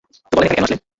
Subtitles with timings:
[0.21, 0.81] তো বলেন এখানে কেন আসলেন?